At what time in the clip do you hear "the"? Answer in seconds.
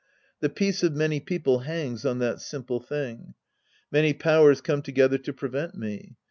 0.39-0.49